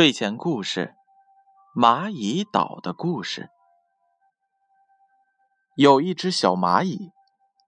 [0.00, 0.94] 睡前故事：
[1.76, 3.50] 蚂蚁岛的故事。
[5.76, 7.12] 有一只小蚂蚁，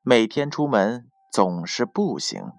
[0.01, 2.53] 每天出门总是步行。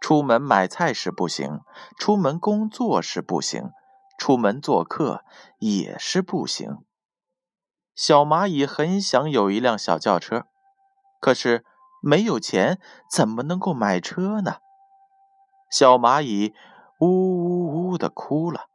[0.00, 1.62] 出门买菜时不行，
[1.98, 3.72] 出门工作时不行，
[4.16, 5.24] 出门做客
[5.58, 6.84] 也是步行。
[7.92, 10.46] 小蚂蚁很想有一辆小轿车，
[11.18, 11.64] 可是
[12.00, 12.80] 没有钱，
[13.10, 14.58] 怎么能够买车呢？
[15.72, 16.54] 小蚂蚁。
[16.98, 18.68] 呜呜呜的哭了，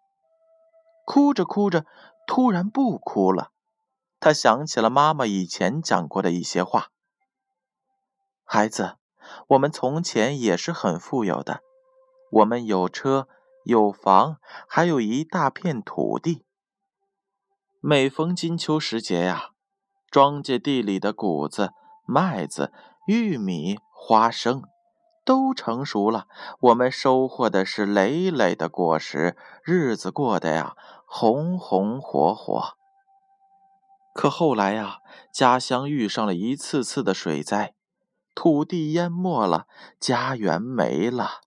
[1.06, 1.86] 哭着哭着，
[2.28, 3.52] 突然不哭了。
[4.20, 6.90] 他想起了妈妈以前讲过的一些话
[8.46, 8.98] ：“孩子，
[9.48, 11.62] 我们从前也是很富有的，
[12.32, 13.28] 我们有车
[13.64, 14.38] 有房，
[14.68, 16.46] 还有一大片土地。
[17.80, 19.50] 每逢金秋时节呀，
[20.10, 21.72] 庄稼地里的谷子、
[22.06, 22.72] 麦子、
[23.08, 24.64] 玉米、花生。”
[25.24, 26.28] 都成熟了，
[26.60, 32.78] 我们收获的是累累的果实，日子过得呀红红火火。
[34.14, 34.98] 可后来呀，
[35.32, 37.76] 家乡遇上了一次次的水灾，
[38.36, 39.68] 土地淹没了，
[40.00, 41.42] 家园没了，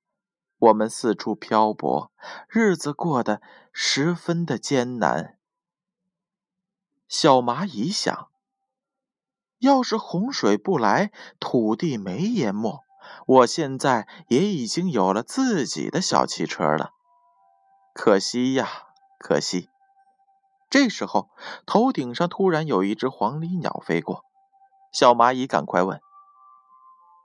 [0.59, 2.11] 我们四处漂泊，
[2.48, 5.38] 日子过得十分的艰难。
[7.06, 8.28] 小蚂蚁想，
[9.59, 12.83] 要是洪水不来，土地没淹没。
[13.27, 16.91] 我现在也已经有了自己的小汽车了，
[17.94, 18.69] 可惜呀，
[19.19, 19.69] 可惜！
[20.70, 21.30] 这时候，
[21.66, 24.25] 头顶上突然有一只黄鹂鸟飞过，
[24.92, 26.00] 小蚂蚁赶快问：“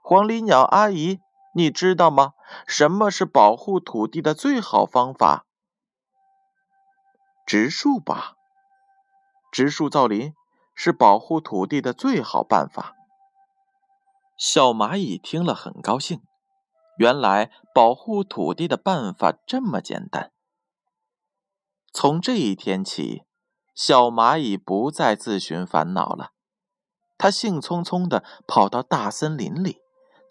[0.04, 1.20] 黄鹂鸟阿姨，
[1.54, 2.34] 你知道吗？
[2.66, 5.44] 什么是保护土地的最好方法？
[7.44, 8.34] 植树吧！
[9.50, 10.32] 植树造林
[10.76, 12.94] 是保护土地的最好办法。”
[14.40, 16.22] 小蚂蚁听了很高兴，
[16.96, 20.32] 原来保护土地的办法这么简单。
[21.92, 23.24] 从这一天起，
[23.74, 26.30] 小蚂蚁不再自寻烦恼了。
[27.18, 29.82] 它兴冲冲地跑到大森林里，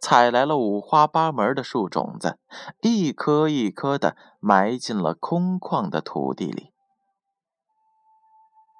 [0.01, 2.39] 采来了五花八门的树种子，
[2.81, 6.73] 一颗一颗地埋进了空旷的土地里。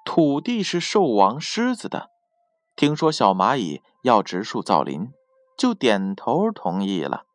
[0.04, 2.10] 土地是兽王狮子的，
[2.74, 5.12] 听说小蚂蚁要植树造林。
[5.60, 7.26] 就点头同意了。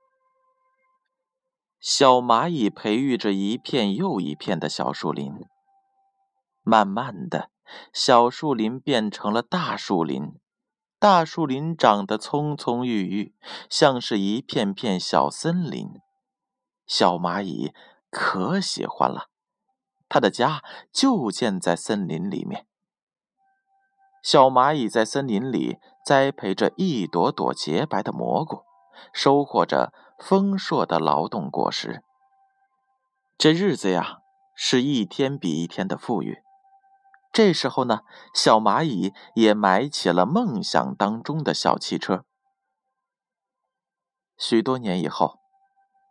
[1.79, 5.31] 小蚂蚁培育着一片又一片的小树林，
[6.63, 7.51] 慢慢的，
[7.93, 10.39] 小树林变成了大树林，
[10.97, 13.35] 大树林长得葱葱郁郁，
[13.69, 15.91] 像是一片片小森林。
[16.87, 17.75] 小蚂蚁
[18.09, 19.27] 可喜欢了，
[20.09, 22.65] 它的家就建在森林里面。
[24.25, 28.63] 小蚂蚁在森林里栽培着一朵朵洁白的蘑菇，
[29.13, 32.01] 收获着丰硕的劳动果实。
[33.37, 34.21] 这日子呀，
[34.55, 36.39] 是一天比一天的富裕。
[37.31, 37.99] 这时候呢，
[38.33, 42.25] 小蚂蚁也买起了梦想当中的小汽车。
[44.39, 45.37] 许多年以后，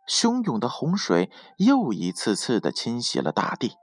[0.07, 3.73] 汹涌的洪水又一次次的侵袭了大地，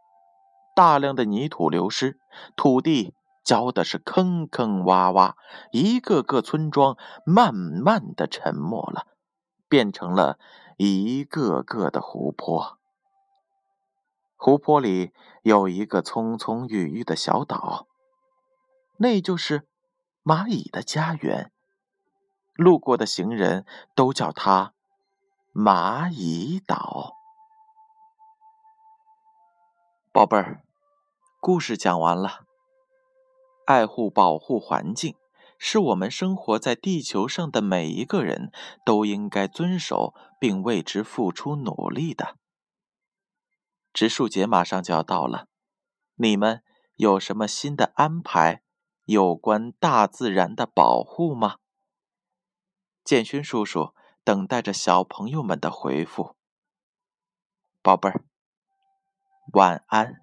[0.74, 2.18] 大量的泥土流失，
[2.56, 3.14] 土地。
[3.44, 5.34] 浇的是坑坑洼洼，
[5.72, 9.06] 一个个村庄慢慢的沉没了，
[9.68, 10.38] 变成了
[10.76, 12.78] 一个个的湖泊。
[14.36, 17.86] 湖泊里有一个葱葱郁郁的小岛，
[18.96, 19.68] 那就是
[20.24, 21.52] 蚂蚁的家园。
[22.54, 23.64] 路过的行人
[23.94, 24.74] 都叫它
[25.54, 27.14] 蚂蚁岛。
[30.12, 30.62] 宝贝儿，
[31.40, 32.44] 故事讲完了。
[33.66, 35.16] 爱护、保护环境，
[35.58, 38.50] 是我们生活在地球上的每一个人
[38.84, 42.36] 都应该遵守并为之付出努力的。
[43.92, 45.48] 植树节马上就要到了，
[46.16, 46.62] 你们
[46.96, 48.62] 有什么新的安排？
[49.04, 51.56] 有关大自然的保护吗？
[53.04, 56.36] 建勋叔叔等待着小朋友们的回复。
[57.82, 58.24] 宝贝儿，
[59.54, 60.22] 晚安。